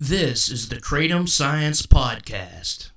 [0.00, 2.92] This is the Kratom Science Podcast.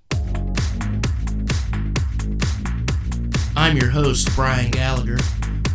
[3.56, 5.17] I'm your host, Brian Gallagher,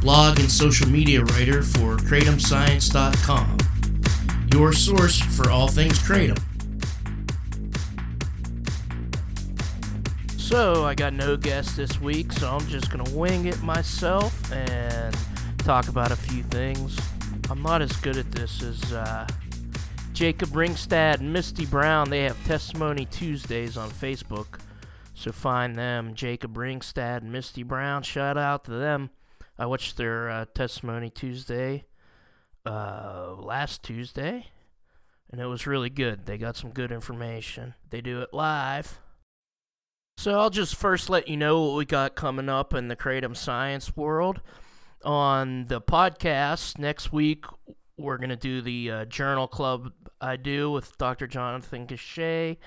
[0.01, 3.59] blog and social media writer for KratomScience.com,
[4.55, 6.39] your source for all things Kratom.
[10.39, 14.53] So, I got no guest this week, so I'm just going to wing it myself
[14.53, 15.13] and
[15.59, 16.97] talk about a few things.
[17.51, 19.27] I'm not as good at this as uh,
[20.17, 22.09] Jacob Ringstad and Misty Brown.
[22.09, 24.61] They have Testimony Tuesdays on Facebook,
[25.13, 26.15] so find them.
[26.15, 28.03] Jacob Ringstad and Misty Brown.
[28.03, 29.11] Shout out to them.
[29.59, 31.85] I watched their uh, Testimony Tuesday
[32.65, 34.47] uh, last Tuesday,
[35.31, 36.25] and it was really good.
[36.25, 37.75] They got some good information.
[37.91, 38.99] They do it live.
[40.17, 43.37] So I'll just first let you know what we got coming up in the Kratom
[43.37, 44.41] Science world.
[45.05, 47.45] On the podcast next week,
[47.97, 51.27] we're going to do the uh, Journal Club I do with Dr.
[51.27, 52.59] Jonathan Cachet.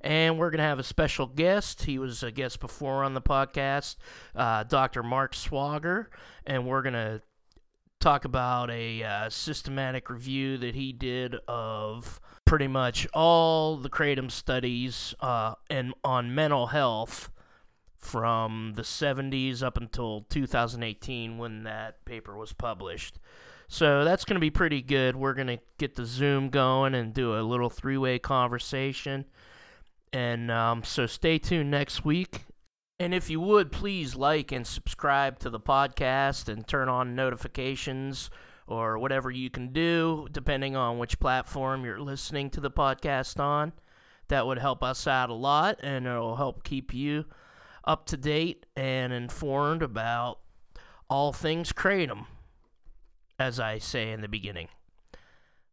[0.00, 1.84] And we're going to have a special guest.
[1.84, 3.96] He was a guest before on the podcast,
[4.34, 5.02] uh, Dr.
[5.02, 6.06] Marc Swogger.
[6.46, 7.22] And we're going to
[7.98, 14.30] talk about a uh, systematic review that he did of pretty much all the kratom
[14.30, 17.30] studies uh, and on mental health
[17.98, 23.18] from the 70s up until 2018 when that paper was published.
[23.68, 25.16] So that's going to be pretty good.
[25.16, 29.24] We're going to get the Zoom going and do a little three way conversation.
[30.12, 32.44] And um, so stay tuned next week.
[32.98, 38.30] And if you would, please like and subscribe to the podcast and turn on notifications
[38.66, 43.72] or whatever you can do, depending on which platform you're listening to the podcast on.
[44.28, 47.26] That would help us out a lot and it'll help keep you
[47.84, 50.40] up to date and informed about
[51.08, 52.26] all things Kratom,
[53.38, 54.68] as I say in the beginning.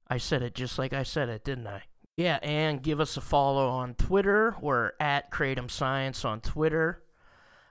[0.07, 1.83] I said it just like I said it, didn't I?
[2.15, 4.55] Yeah, and give us a follow on Twitter.
[4.61, 7.01] We're at Kratom Science on Twitter.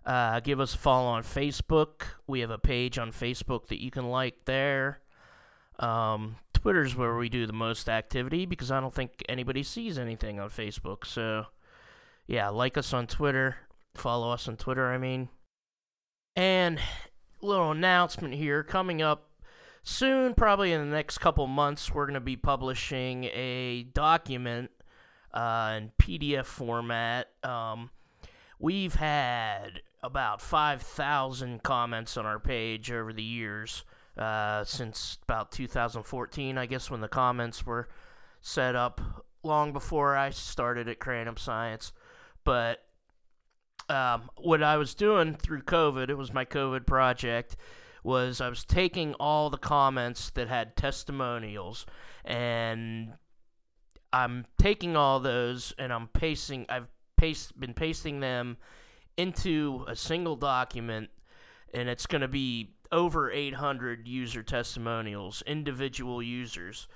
[0.04, 2.02] Uh, give us a follow on Facebook.
[2.26, 5.00] We have a page on Facebook that you can like there.
[5.78, 10.40] Um, Twitter's where we do the most activity because I don't think anybody sees anything
[10.40, 11.06] on Facebook.
[11.06, 11.46] So,
[12.26, 13.56] yeah, like us on Twitter.
[13.94, 15.28] Follow us on Twitter, I mean.
[16.34, 16.80] And
[17.40, 19.28] little announcement here coming up
[19.82, 24.70] soon, probably in the next couple months, we're going to be publishing a document
[25.32, 27.28] uh, in PDF format.
[27.42, 27.90] Um,
[28.58, 33.84] we've had about 5,000 comments on our page over the years
[34.16, 37.88] uh, since about 2014, I guess, when the comments were
[38.40, 39.00] set up
[39.42, 41.92] long before I started at Kratom Science.
[42.44, 42.82] But
[43.88, 47.56] um, what I was doing through COVID, it was my COVID project,
[48.02, 51.86] was I was taking all the comments that had testimonials
[52.24, 53.14] and
[54.12, 58.56] I'm taking all those and I'm pasting I've paste, been pasting them
[59.16, 61.10] into a single document
[61.72, 66.88] and it's going to be over 800 user testimonials, individual users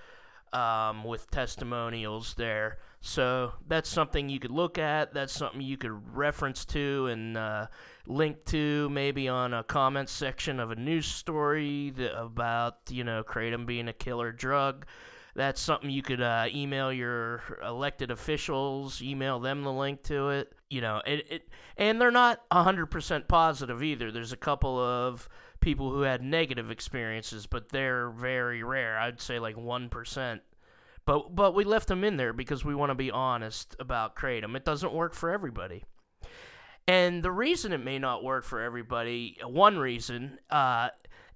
[0.52, 2.78] um, with testimonials there.
[3.06, 5.14] So that's something you could look at.
[5.14, 7.68] That's something you could reference to and uh,
[8.08, 13.22] link to maybe on a comment section of a news story that, about, you know,
[13.22, 14.86] kratom being a killer drug.
[15.36, 20.52] That's something you could uh, email your elected officials, email them the link to it.
[20.68, 24.10] You know, it, it and they're not 100% positive either.
[24.10, 25.28] There's a couple of
[25.60, 28.98] people who had negative experiences, but they're very rare.
[28.98, 30.40] I'd say like 1%.
[31.06, 34.56] But but we left them in there because we want to be honest about kratom.
[34.56, 35.84] It doesn't work for everybody.
[36.88, 40.90] And the reason it may not work for everybody, one reason, uh,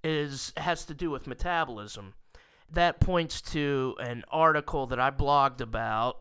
[0.04, 2.14] is has to do with metabolism.
[2.72, 6.20] That points to an article that I blogged about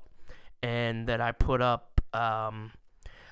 [0.63, 2.71] and that I put up um,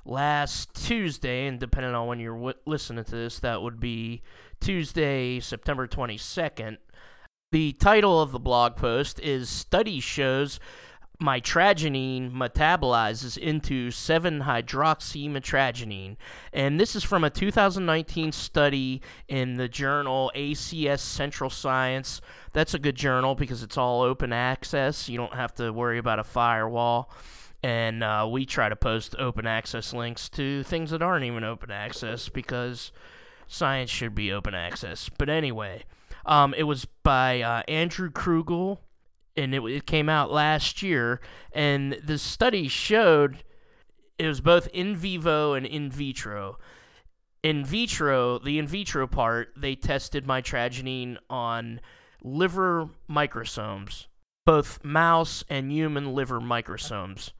[0.05, 1.47] last Tuesday.
[1.47, 4.21] And depending on when you're w- listening to this, that would be
[4.59, 6.77] Tuesday, September 22nd.
[7.53, 10.59] The title of the blog post is Study Shows
[11.21, 16.17] mitragynine metabolizes into 7-hydroxymitragynine.
[16.51, 22.19] And this is from a 2019 study in the journal ACS Central Science.
[22.51, 25.07] That's a good journal because it's all open access.
[25.07, 27.09] You don't have to worry about a firewall.
[27.63, 31.71] And uh, we try to post open access links to things that aren't even open
[31.71, 32.91] access because
[33.47, 35.09] science should be open access.
[35.17, 35.85] But anyway,
[36.27, 38.79] um, it was by uh, Andrew Kruegel
[39.35, 41.21] and it, it came out last year.
[41.51, 43.43] And the study showed
[44.17, 46.57] it was both in vivo and in vitro.
[47.43, 51.79] In vitro, the in vitro part, they tested mitragynine on
[52.23, 54.07] liver microsomes.
[54.45, 57.31] both mouse and human liver microsomes.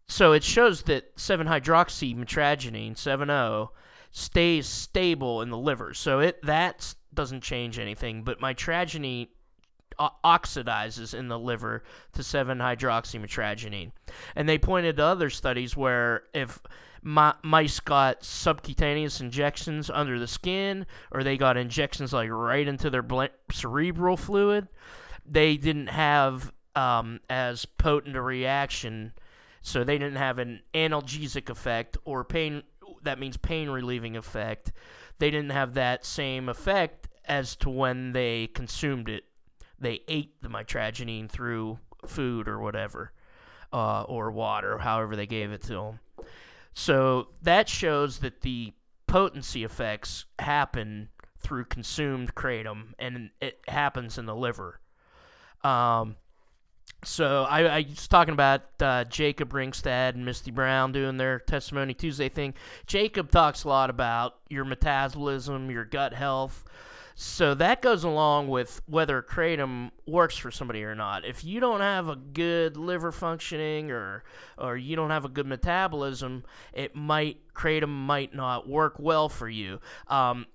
[0.08, 3.68] So it shows that 7 hydroxymitragynine, 7O,
[4.10, 5.92] stays stable in the liver.
[5.92, 9.28] So it that's doesn't change anything, but mitragynine
[9.98, 11.82] oxidizes in the liver
[12.14, 13.92] to 7-hydroxymitragynine.
[14.34, 16.60] And they pointed to other studies where if
[17.02, 23.04] mice got subcutaneous injections under the skin or they got injections like right into their
[23.50, 24.68] cerebral fluid,
[25.26, 29.12] they didn't have um, as potent a reaction.
[29.62, 32.62] So they didn't have an analgesic effect or pain
[33.02, 34.72] that means pain relieving effect
[35.18, 39.24] they didn't have that same effect as to when they consumed it.
[39.78, 43.12] They ate the mitragynine through food or whatever,
[43.72, 46.00] uh, or water, however they gave it to them.
[46.74, 48.72] So that shows that the
[49.06, 54.80] potency effects happen through consumed kratom, and it happens in the liver.
[55.64, 56.16] Um,
[57.04, 61.94] so I, I was talking about uh, Jacob Ringstad and Misty Brown doing their Testimony
[61.94, 62.54] Tuesday thing.
[62.86, 66.64] Jacob talks a lot about your metabolism, your gut health.
[67.14, 71.24] So that goes along with whether kratom works for somebody or not.
[71.24, 74.24] If you don't have a good liver functioning or
[74.56, 79.48] or you don't have a good metabolism, it might kratom might not work well for
[79.48, 79.80] you.
[80.08, 80.46] Um,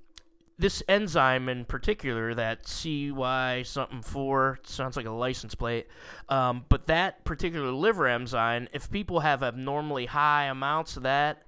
[0.59, 5.87] this enzyme in particular, that CY something four, sounds like a license plate,
[6.29, 11.43] um, but that particular liver enzyme, if people have abnormally high amounts of that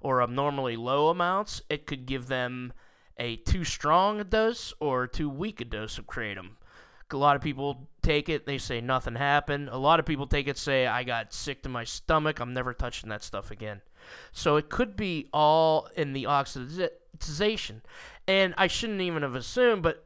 [0.00, 2.72] or abnormally low amounts, it could give them
[3.18, 6.50] a too strong a dose or too weak a dose of kratom.
[7.10, 9.68] A lot of people take it, they say nothing happened.
[9.68, 12.72] A lot of people take it, say, I got sick to my stomach, I'm never
[12.72, 13.82] touching that stuff again.
[14.32, 16.88] So it could be all in the oxidization.
[18.26, 20.04] And I shouldn't even have assumed, but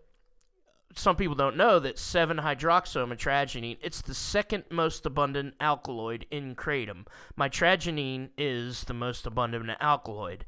[0.95, 7.07] some people don't know that 7-hydroxymitragynine, it's the second most abundant alkaloid in kratom.
[7.39, 10.45] Mitragynine is the most abundant alkaloid.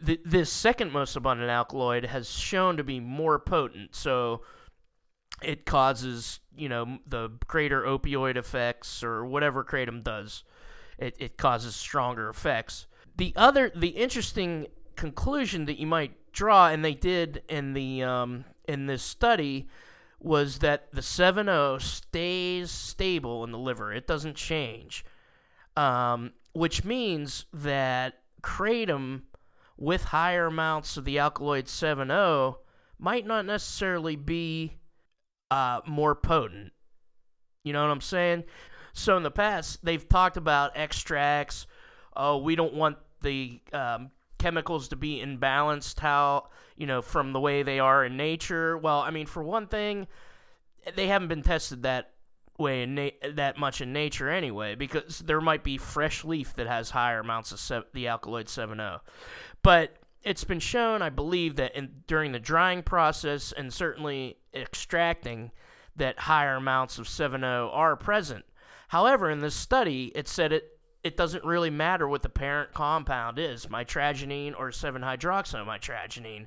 [0.00, 4.42] The, this second most abundant alkaloid has shown to be more potent, so
[5.42, 10.44] it causes, you know, the greater opioid effects or whatever kratom does.
[10.98, 12.86] It, it causes stronger effects.
[13.16, 14.66] The other, the interesting
[14.98, 19.68] conclusion that you might draw, and they did in the um, in this study,
[20.20, 23.92] was that the 7O stays stable in the liver.
[23.92, 25.04] It doesn't change,
[25.76, 29.22] um, which means that kratom
[29.76, 32.56] with higher amounts of the alkaloid 7O
[32.98, 34.74] might not necessarily be
[35.50, 36.72] uh, more potent.
[37.62, 38.44] You know what I'm saying?
[38.92, 41.68] So in the past, they've talked about extracts.
[42.16, 47.40] Oh, we don't want the um, chemicals to be imbalanced how you know from the
[47.40, 48.76] way they are in nature.
[48.78, 50.06] Well i mean for one thing
[50.94, 52.12] they haven't been tested that
[52.58, 56.66] way in na- that much in nature anyway because there might be fresh leaf that
[56.66, 59.00] has higher amounts of se- the alkaloid 7o
[59.62, 65.52] but it's been shown i believe that in, during the drying process and certainly extracting
[65.98, 68.44] that higher amounts of 7o are present.
[68.88, 70.77] However in this study it said it
[71.08, 76.46] it doesn't really matter what the parent compound is, mitragynine or 7-hydroxymitragynine.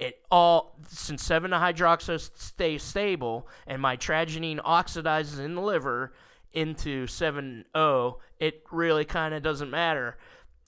[0.00, 6.12] It all since 7-hydroxy stays stable and mitragynine oxidizes in the liver
[6.52, 10.18] into 7O, it really kind of doesn't matter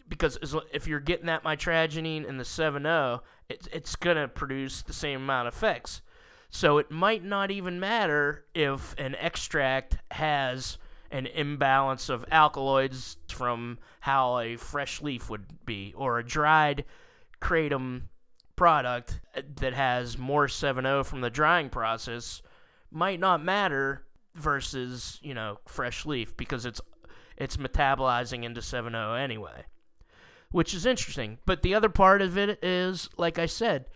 [0.09, 0.39] because
[0.73, 5.23] if you're getting that mitragynine in the 7O, it's it's going to produce the same
[5.23, 6.01] amount of effects.
[6.49, 10.79] So it might not even matter if an extract has
[11.13, 16.85] an imbalance of alkaloids from how a fresh leaf would be, or a dried
[17.41, 18.03] kratom
[18.57, 19.21] product
[19.57, 22.43] that has more 7O from the drying process
[22.91, 24.05] might not matter
[24.35, 26.81] versus you know fresh leaf because it's
[27.37, 29.65] it's metabolizing into 7O anyway
[30.53, 31.39] which is interesting.
[31.47, 33.87] But the other part of it is like i said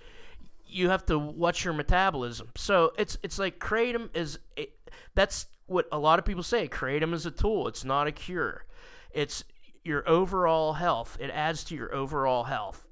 [0.69, 2.49] you have to watch your metabolism.
[2.57, 4.73] So it's it's like kratom is it,
[5.15, 7.69] that's what a lot of people say kratom is a tool.
[7.69, 8.65] It's not a cure.
[9.11, 9.45] It's
[9.85, 11.17] your overall health.
[11.21, 12.87] It adds to your overall health.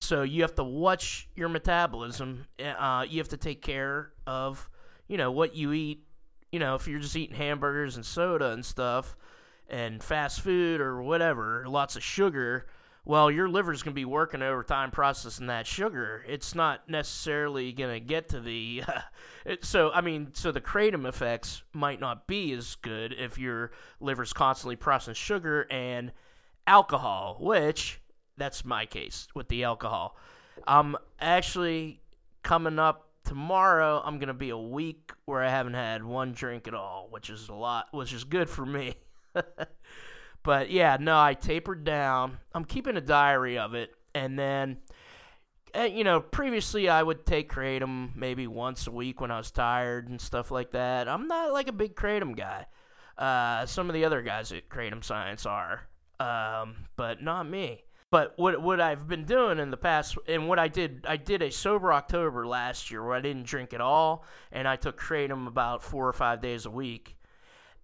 [0.00, 4.68] So you have to watch your metabolism uh, you have to take care of
[5.08, 6.04] you know what you eat.
[6.50, 9.16] You know, if you're just eating hamburgers and soda and stuff
[9.68, 12.66] and fast food or whatever, lots of sugar,
[13.04, 16.24] well, your liver's going to be working overtime processing that sugar.
[16.28, 18.84] It's not necessarily going to get to the.
[18.86, 19.00] Uh,
[19.46, 23.72] it, so, I mean, so the kratom effects might not be as good if your
[24.00, 26.12] liver's constantly processing sugar and
[26.66, 28.00] alcohol, which
[28.36, 30.16] that's my case with the alcohol.
[30.66, 32.00] I'm actually
[32.42, 36.74] coming up tomorrow I'm gonna be a week where I haven't had one drink at
[36.74, 38.94] all, which is a lot, which is good for me.
[40.42, 42.38] but yeah, no, I tapered down.
[42.54, 44.78] I'm keeping a diary of it, and then,
[45.74, 49.50] eh, you know, previously I would take kratom maybe once a week when I was
[49.50, 51.08] tired and stuff like that.
[51.08, 52.66] I'm not like a big kratom guy.
[53.16, 55.86] Uh, some of the other guys at Kratom Science are,
[56.18, 57.84] um, but not me.
[58.10, 61.40] But what what I've been doing in the past, and what I did, I did
[61.40, 65.46] a sober October last year where I didn't drink at all, and I took kratom
[65.46, 67.16] about four or five days a week.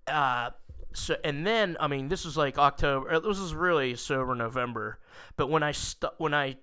[0.07, 0.51] Uh,
[0.99, 3.13] so and then I mean this was like October.
[3.13, 4.99] Uh, this was really sober November.
[5.37, 6.57] But when I st- when I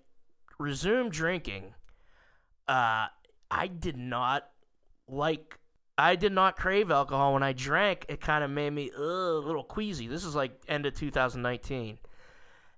[0.58, 1.74] resumed drinking,
[2.68, 3.08] uh,
[3.52, 4.50] I did not
[5.08, 5.60] like.
[5.98, 8.06] I did not crave alcohol when I drank.
[8.10, 10.08] It kind of made me ugh, a little queasy.
[10.08, 12.00] This is like end of 2019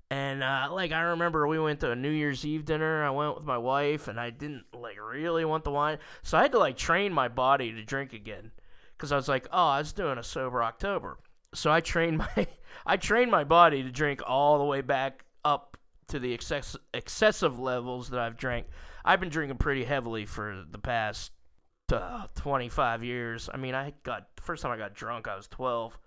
[0.09, 3.03] and uh, like I remember, we went to a New Year's Eve dinner.
[3.03, 6.43] I went with my wife, and I didn't like really want the wine, so I
[6.43, 8.51] had to like train my body to drink again,
[8.95, 11.17] because I was like, oh, I was doing a sober October,
[11.53, 12.47] so I trained my
[12.85, 15.77] I trained my body to drink all the way back up
[16.09, 18.67] to the excess, excessive levels that I've drank.
[19.03, 21.31] I've been drinking pretty heavily for the past
[21.91, 23.49] uh, 25 years.
[23.53, 25.97] I mean, I got first time I got drunk, I was 12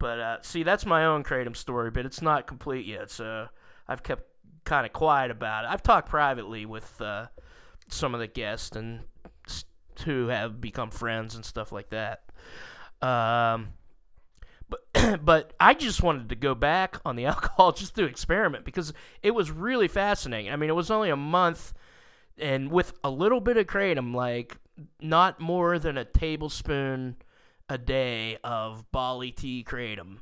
[0.00, 3.10] but uh, see, that's my own kratom story, but it's not complete yet.
[3.10, 3.48] So
[3.86, 4.24] I've kept
[4.64, 5.70] kind of quiet about it.
[5.70, 7.26] I've talked privately with uh,
[7.88, 9.00] some of the guests and
[10.04, 12.22] who have become friends and stuff like that.
[13.02, 13.74] Um,
[15.22, 18.92] but I just wanted to go back on the alcohol just to experiment because
[19.22, 20.52] it was really fascinating.
[20.52, 21.72] I mean, it was only a month,
[22.38, 24.56] and with a little bit of kratom, like
[25.00, 27.16] not more than a tablespoon
[27.68, 30.18] a day of Bali tea kratom.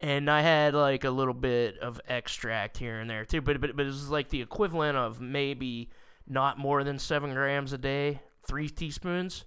[0.00, 3.76] And I had like a little bit of extract here and there too, but but,
[3.76, 5.90] but it was like the equivalent of maybe
[6.26, 9.44] not more than seven grams a day, three teaspoons,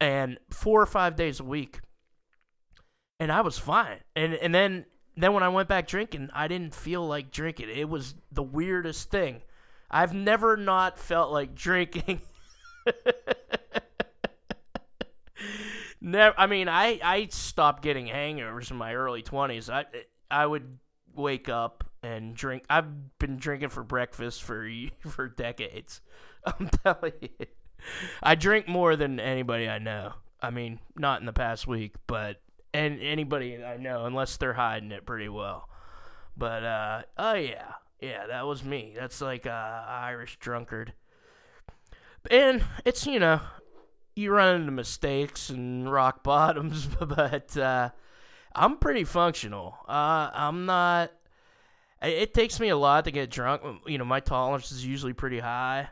[0.00, 1.80] and four or five days a week.
[3.20, 4.00] And I was fine.
[4.16, 7.68] And and then then when I went back drinking, I didn't feel like drinking.
[7.70, 9.42] It was the weirdest thing.
[9.90, 12.20] I've never not felt like drinking.
[16.00, 16.34] Never.
[16.38, 19.70] I mean, I I stopped getting hangovers in my early twenties.
[19.70, 19.86] I
[20.30, 20.78] I would
[21.14, 22.64] wake up and drink.
[22.68, 24.68] I've been drinking for breakfast for
[25.08, 26.02] for decades.
[26.46, 27.46] I'm telling you,
[28.22, 30.12] I drink more than anybody I know.
[30.42, 32.36] I mean, not in the past week, but
[32.74, 35.68] and anybody I know, unless they're hiding it pretty well.
[36.36, 38.94] But uh, oh yeah, yeah, that was me.
[38.98, 40.92] That's like a Irish drunkard.
[42.30, 43.40] And it's you know
[44.16, 47.90] you run into mistakes and rock bottoms, but uh,
[48.54, 49.76] I'm pretty functional.
[49.88, 51.12] Uh, I'm not.
[52.02, 53.62] It takes me a lot to get drunk.
[53.86, 55.88] You know, my tolerance is usually pretty high,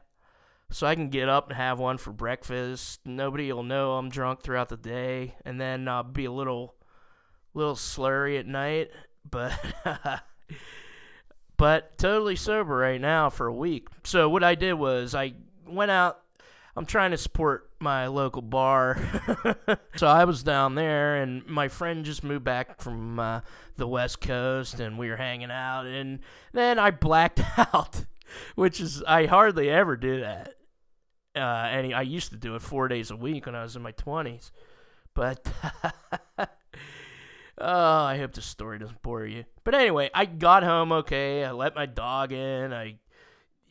[0.72, 3.00] so I can get up and have one for breakfast.
[3.04, 6.74] Nobody will know I'm drunk throughout the day, and then I'll be a little,
[7.54, 8.90] little slurry at night.
[9.30, 9.52] But,
[11.56, 13.86] but totally sober right now for a week.
[14.02, 16.22] So what I did was I went out
[16.74, 18.98] I'm trying to support my local bar.
[19.96, 23.40] so I was down there, and my friend just moved back from uh,
[23.76, 25.86] the West Coast, and we were hanging out.
[25.86, 26.20] And
[26.52, 28.06] then I blacked out,
[28.54, 30.54] which is, I hardly ever do that.
[31.34, 33.82] Uh, and I used to do it four days a week when I was in
[33.82, 34.50] my 20s.
[35.14, 35.46] But,
[36.38, 36.46] oh,
[37.58, 39.44] I hope this story doesn't bore you.
[39.64, 41.44] But anyway, I got home okay.
[41.44, 42.72] I let my dog in.
[42.72, 42.96] I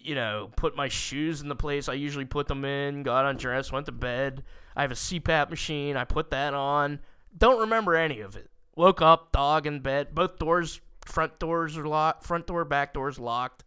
[0.03, 3.71] you know, put my shoes in the place I usually put them in, got undressed,
[3.71, 4.43] went to bed.
[4.75, 5.97] I have a CPAP machine.
[5.97, 6.99] I put that on.
[7.37, 8.49] Don't remember any of it.
[8.75, 10.15] Woke up, dog in bed.
[10.15, 12.23] Both doors, front doors are locked.
[12.23, 13.63] Front door, back doors locked.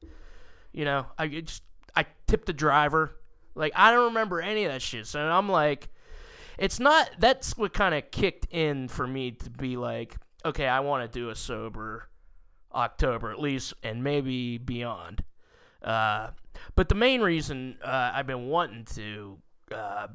[0.72, 1.62] You know, I just
[1.94, 3.16] I tipped the driver.
[3.54, 5.06] Like I don't remember any of that shit.
[5.06, 5.88] So I'm like,
[6.58, 7.10] it's not.
[7.18, 11.18] That's what kind of kicked in for me to be like, okay, I want to
[11.18, 12.08] do a sober
[12.74, 15.24] October at least, and maybe beyond.
[15.82, 16.30] Uh,
[16.74, 19.38] but the main reason uh, I've been wanting to
[19.72, 20.08] uh,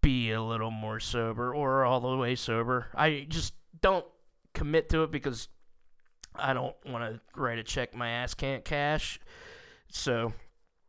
[0.00, 4.06] be a little more sober or all the way sober, I just don't
[4.54, 5.48] commit to it because
[6.34, 9.20] I don't want to write a check my ass can't cash.
[9.90, 10.32] So,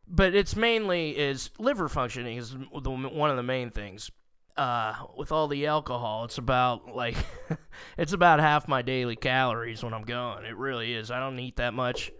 [0.08, 4.10] but it's mainly is liver functioning is the, one of the main things.
[4.56, 7.14] Uh, with all the alcohol, it's about like
[7.96, 10.44] it's about half my daily calories when I'm going.
[10.44, 11.12] It really is.
[11.12, 12.10] I don't eat that much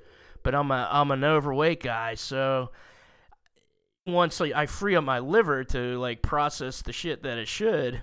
[0.43, 2.71] but I'm a I'm an overweight guy, so
[4.07, 8.03] once I free up my liver to like process the shit that it should,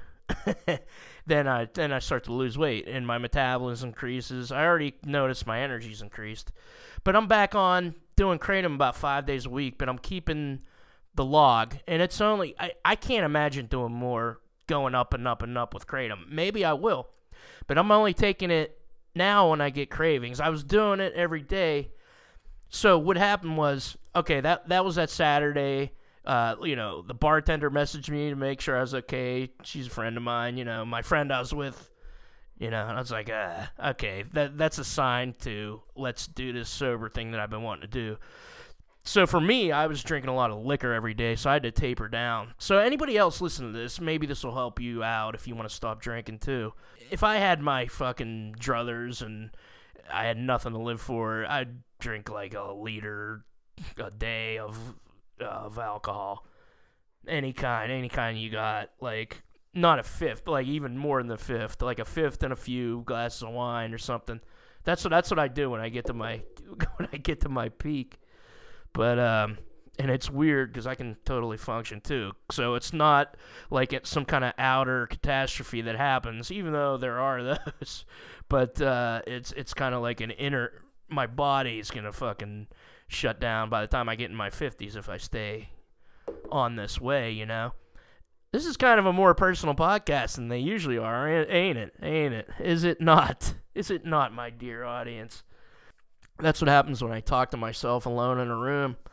[1.26, 4.52] then I then I start to lose weight and my metabolism increases.
[4.52, 6.52] I already noticed my energy's increased,
[7.04, 9.78] but I'm back on doing kratom about five days a week.
[9.78, 10.62] But I'm keeping
[11.16, 15.42] the log, and it's only I I can't imagine doing more, going up and up
[15.42, 16.30] and up with kratom.
[16.30, 17.08] Maybe I will,
[17.68, 18.80] but I'm only taking it
[19.14, 20.40] now when I get cravings.
[20.40, 21.90] I was doing it every day
[22.70, 25.92] so what happened was, okay, that that was that Saturday.
[26.26, 29.52] Uh, you know, the bartender messaged me to make sure I was okay.
[29.64, 30.58] She's a friend of mine.
[30.58, 31.90] You know, my friend I was with.
[32.58, 36.54] You know, and I was like, uh, okay, that that's a sign to let's do
[36.54, 38.18] this sober thing that I've been wanting to do.
[39.08, 41.64] So for me, I was drinking a lot of liquor every day, so I had
[41.64, 42.56] to taper down.
[42.58, 45.70] So anybody else listen to this, maybe this will help you out if you want
[45.70, 46.74] to stop drinking too.
[47.12, 49.52] If I had my fucking druthers and
[50.12, 53.46] I had nothing to live for, I'd drink like a liter
[53.98, 54.78] a day of
[55.40, 56.46] of alcohol,
[57.28, 58.90] any kind, any kind you got.
[59.00, 59.44] Like
[59.76, 62.56] not a fifth, but like even more than the fifth, like a fifth and a
[62.56, 64.40] few glasses of wine or something.
[64.84, 66.42] That's what that's what I do when I get to my
[66.96, 68.18] when I get to my peak.
[68.94, 69.58] But um,
[70.00, 72.32] and it's weird because I can totally function too.
[72.52, 73.36] So it's not
[73.70, 77.44] like it's some kind of outer catastrophe that happens, even though there are
[77.80, 78.06] those.
[78.48, 80.72] But uh, it's it's kind of like an inner
[81.10, 82.68] my body's gonna fucking
[83.08, 85.70] shut down by the time I get in my 50s if I stay
[86.52, 87.74] on this way, you know?
[88.56, 91.94] This is kind of a more personal podcast than they usually are, ain't it?
[92.02, 92.50] Ain't it?
[92.58, 93.54] Is it not?
[93.76, 95.44] Is it not, my dear audience?
[96.40, 98.96] That's what happens when I talk to myself alone in a room.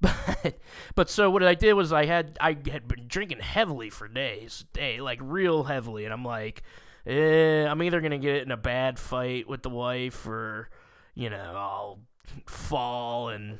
[0.00, 0.58] But
[0.94, 4.64] but so what I did was I had I had been drinking heavily for days,
[4.72, 6.62] day like real heavily, and I'm like,
[7.04, 10.70] eh, I'm either gonna get in a bad fight with the wife or
[11.14, 11.98] you know, I'll
[12.46, 13.58] fall and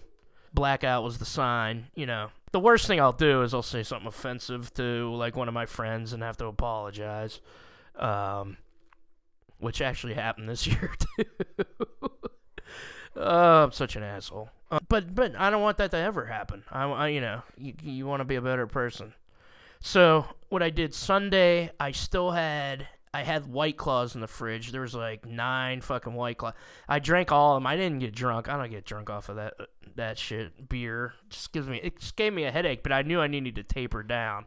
[0.52, 2.30] blackout was the sign, you know.
[2.52, 5.66] The worst thing I'll do is I'll say something offensive to like one of my
[5.66, 7.40] friends and have to apologize.
[7.96, 8.56] Um,
[9.60, 11.24] which actually happened this year too.
[13.16, 14.50] oh, I'm such an asshole.
[14.70, 16.64] Uh, but but I don't want that to ever happen.
[16.70, 19.14] I, I you know you you want to be a better person.
[19.80, 24.70] So what I did Sunday, I still had I had White Claws in the fridge.
[24.70, 26.54] There was like nine fucking White Claws.
[26.88, 27.66] I drank all of them.
[27.66, 28.48] I didn't get drunk.
[28.48, 29.54] I don't get drunk off of that
[29.96, 30.68] that shit.
[30.68, 32.82] Beer just gives me it just gave me a headache.
[32.82, 34.46] But I knew I needed to taper down,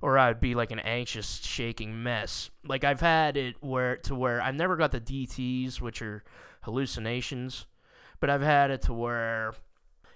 [0.00, 2.50] or I'd be like an anxious, shaking mess.
[2.66, 6.24] Like I've had it where to where I never got the DTS, which are
[6.62, 7.66] hallucinations,
[8.20, 9.52] but I've had it to where,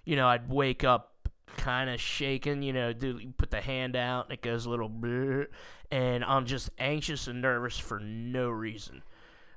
[0.04, 1.11] you know, I'd wake up
[1.56, 4.70] kind of shaking, you know, do you put the hand out and it goes a
[4.70, 5.46] little bleh,
[5.90, 9.02] and I'm just anxious and nervous for no reason.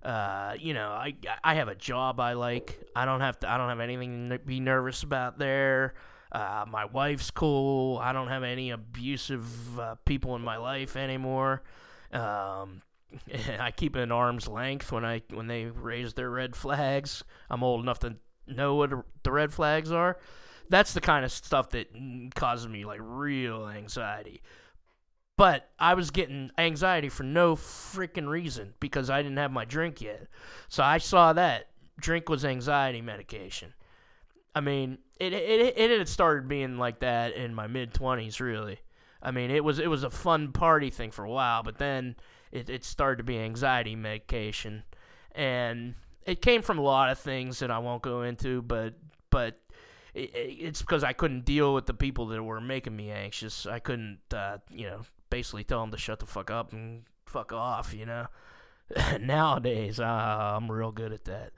[0.03, 2.79] Uh, you know, I I have a job I like.
[2.95, 3.49] I don't have to.
[3.49, 5.95] I don't have anything to be nervous about there.
[6.31, 7.97] Uh, my wife's cool.
[7.97, 11.63] I don't have any abusive uh, people in my life anymore.
[12.12, 12.81] Um,
[13.60, 17.23] I keep it at arm's length when I when they raise their red flags.
[17.49, 18.91] I'm old enough to know what
[19.23, 20.17] the red flags are
[20.69, 21.88] that's the kind of stuff that
[22.36, 24.41] causes me like real anxiety.
[25.38, 30.01] But I was getting anxiety for no freaking reason because I didn't have my drink
[30.01, 30.28] yet.
[30.69, 31.67] So I saw that
[31.99, 33.73] drink was anxiety medication.
[34.54, 38.80] I mean, it it it had started being like that in my mid twenties, really.
[39.21, 42.15] I mean, it was it was a fun party thing for a while, but then
[42.51, 44.84] it it started to be anxiety medication,
[45.34, 48.93] and it came from a lot of things that I won't go into, but
[49.30, 49.60] but
[50.15, 53.65] it's because I couldn't deal with the people that were making me anxious.
[53.65, 57.51] I couldn't, uh, you know, basically tell them to shut the fuck up and fuck
[57.54, 58.28] off, you know.
[59.19, 60.04] Nowadays, uh,
[60.58, 61.51] I'm real good at that.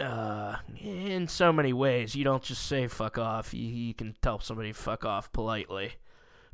[0.00, 2.14] uh, in so many ways.
[2.14, 3.54] You don't just say fuck off.
[3.54, 5.94] You, you can tell somebody fuck off politely.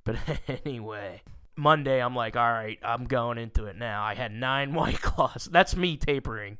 [0.03, 0.17] But
[0.65, 1.23] anyway,
[1.57, 4.03] Monday I'm like, all right, I'm going into it now.
[4.03, 5.47] I had nine white claws.
[5.53, 6.57] That's me tapering.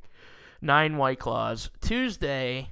[0.61, 1.71] Nine white claws.
[1.81, 2.69] Tuesday,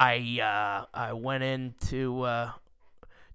[0.00, 2.50] I uh, I went in to uh,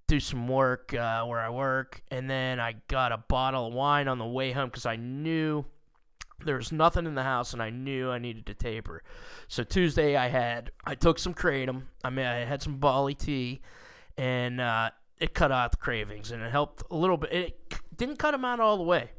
[0.08, 4.08] do some work uh, where I work, and then I got a bottle of wine
[4.08, 5.65] on the way home because I knew
[6.46, 9.04] there was nothing in the house, and I knew I needed to taper.
[9.48, 11.84] So Tuesday, I had I took some kratom.
[12.04, 13.62] I mean, I had some Bali tea,
[14.17, 17.34] and uh, it cut out the cravings, and it helped a little bit.
[17.34, 19.12] It didn't cut them out all the way,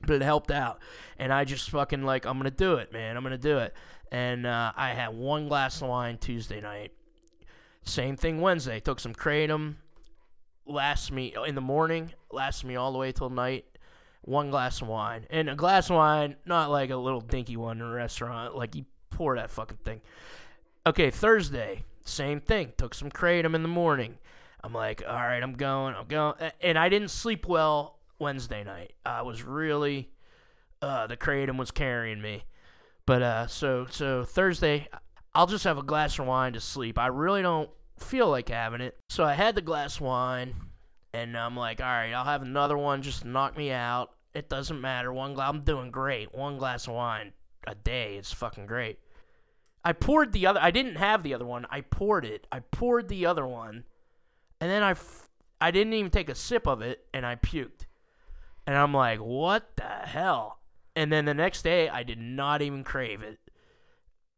[0.00, 0.80] but it helped out.
[1.18, 3.16] And I just fucking like I'm gonna do it, man.
[3.16, 3.74] I'm gonna do it.
[4.10, 6.92] And uh, I had one glass of wine Tuesday night.
[7.82, 8.80] Same thing Wednesday.
[8.80, 9.76] Took some kratom.
[10.66, 12.12] Lasts me in the morning.
[12.30, 13.64] Lasts me all the way till night
[14.28, 15.26] one glass of wine.
[15.30, 18.54] And a glass of wine, not like a little dinky one in a restaurant.
[18.54, 20.00] Like you pour that fucking thing.
[20.86, 22.72] Okay, Thursday, same thing.
[22.76, 24.18] Took some kratom in the morning.
[24.62, 26.34] I'm like, all right, I'm going, I'm going.
[26.60, 28.92] And I didn't sleep well Wednesday night.
[29.04, 30.10] I was really,
[30.82, 32.44] uh, the kratom was carrying me.
[33.06, 34.88] But uh, so so Thursday,
[35.34, 36.98] I'll just have a glass of wine to sleep.
[36.98, 38.96] I really don't feel like having it.
[39.08, 40.54] So I had the glass of wine,
[41.14, 44.10] and I'm like, all right, I'll have another one just knock me out.
[44.34, 45.12] It doesn't matter.
[45.12, 46.34] One glass, I'm doing great.
[46.34, 47.32] One glass of wine
[47.66, 48.98] a day is fucking great.
[49.84, 50.60] I poured the other.
[50.60, 51.66] I didn't have the other one.
[51.70, 52.46] I poured it.
[52.52, 53.84] I poured the other one,
[54.60, 55.30] and then I, f-
[55.62, 57.86] I didn't even take a sip of it, and I puked.
[58.68, 60.58] And I'm like, what the hell?
[60.94, 63.38] And then the next day, I did not even crave it.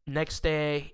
[0.07, 0.93] Next day,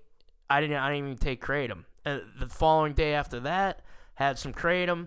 [0.50, 0.76] I didn't.
[0.76, 1.84] I didn't even take kratom.
[2.04, 3.82] Uh, the following day after that,
[4.14, 5.06] had some kratom.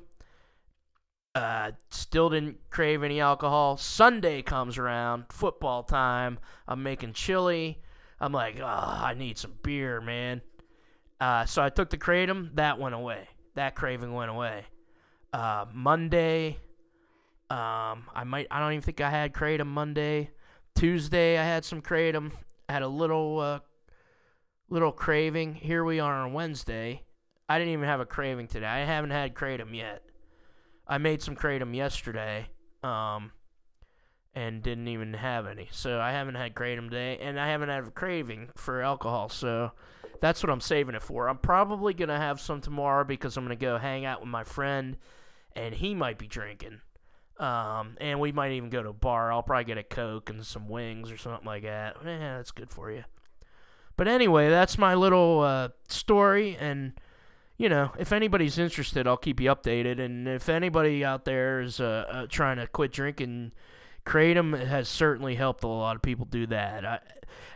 [1.36, 3.76] Uh, still didn't crave any alcohol.
[3.76, 6.40] Sunday comes around, football time.
[6.70, 7.82] I'm making chili.
[8.22, 10.42] I'm like, oh, I need some beer, man.
[11.20, 12.56] Uh, so I took the kratom.
[12.56, 13.28] That went away.
[13.56, 14.68] That craving went away.
[15.34, 16.60] Uh, Monday,
[17.52, 18.48] um, I might.
[18.50, 20.32] I don't even think I had kratom Monday.
[20.74, 22.32] Tuesday, I had some kratom.
[22.70, 23.60] I had a little, uh,
[24.70, 25.56] little craving.
[25.56, 27.04] Here we are on Wednesday.
[27.50, 28.68] I didn't even have a craving today.
[28.68, 30.02] I haven't had kratom yet.
[30.88, 32.48] I made some kratom yesterday,
[32.84, 33.34] um,
[34.34, 35.68] and didn't even have any.
[35.72, 39.28] So I haven't had kratom today, and I haven't had a craving for alcohol.
[39.28, 39.74] So
[40.22, 41.28] that's what I'm saving it for.
[41.28, 44.96] I'm probably gonna have some tomorrow because I'm gonna go hang out with my friend,
[45.54, 46.80] and he might be drinking.
[47.42, 49.32] Um, and we might even go to a bar.
[49.32, 51.98] I'll probably get a Coke and some wings or something like that.
[52.06, 53.04] Yeah, that's good for you.
[53.98, 56.56] But anyway, that's my little uh, story.
[56.60, 56.94] And,
[57.58, 60.00] you know, if anybody's interested, I'll keep you updated.
[60.00, 63.54] And if anybody out there is uh, uh, trying to quit drinking,
[64.06, 66.86] Kratom has certainly helped a lot of people do that.
[66.86, 67.00] I,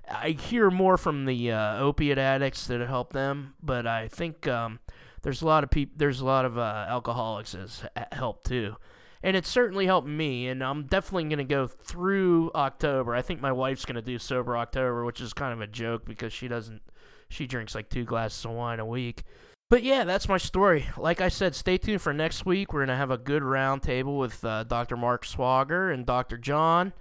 [0.10, 4.80] I hear more from the uh, opiate addicts that help them, but I think um,
[5.21, 8.78] there's a lot of people, there's a lot of uh, alcoholics has helped too
[9.23, 10.47] and it certainly helped me.
[10.47, 13.15] And I'm definitely going to go through October.
[13.15, 16.06] I think my wife's going to do sober October, which is kind of a joke
[16.06, 16.82] because she doesn't.
[17.28, 19.23] She drinks like two glasses of wine a week.
[19.69, 20.86] But yeah, that's my story.
[20.95, 22.71] Like I said, stay tuned for next week.
[22.71, 24.95] We're gonna have a good round table with uh, Dr.
[24.95, 26.38] Marc Swogger and Dr.
[26.38, 26.93] John,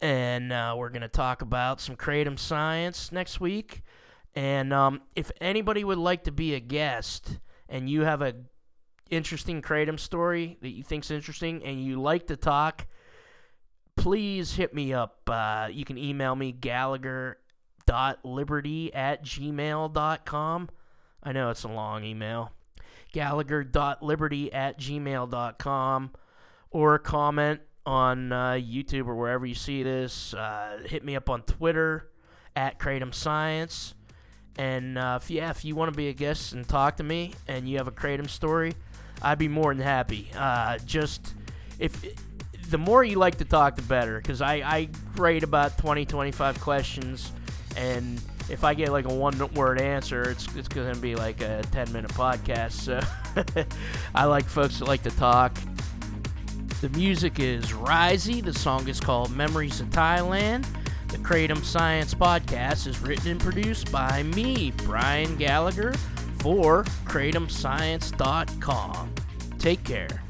[0.00, 3.82] and uh, we're gonna talk about some kratom science next week.
[4.36, 8.34] And um, if anybody would like to be a guest, and you have a
[9.10, 12.86] interesting kratom story that you think's interesting and you like to talk,
[13.96, 15.20] please hit me up.
[15.26, 20.68] Uh, you can email me gallagher.liberty at gmail.com.
[21.22, 22.52] I know it's a long email.
[23.12, 26.10] Gallagher.liberty at gmail.com
[26.70, 30.34] or comment on uh, YouTube or wherever you see this.
[30.34, 32.10] Uh, hit me up on Twitter
[32.54, 33.94] at Kratom Science.
[34.58, 37.34] And uh, if, yeah, if you want to be a guest and talk to me
[37.46, 38.74] and you have a Kratom story,
[39.22, 40.30] I'd be more than happy.
[40.36, 41.34] Uh, just
[41.78, 42.00] if
[42.70, 44.18] the more you like to talk, the better.
[44.18, 47.32] Because I, I rate about 20, 25 questions,
[47.76, 51.40] and if I get like a one word answer, it's, it's going to be like
[51.40, 52.72] a 10 minute podcast.
[52.72, 53.00] So
[54.14, 55.56] I like folks that like to talk.
[56.80, 58.44] The music is Risey.
[58.44, 60.66] The song is called Memories of Thailand.
[61.08, 65.94] The Kratom Science Podcast is written and produced by me, Brian Gallagher
[66.38, 69.14] for KratomScience.com.
[69.58, 70.25] Take care.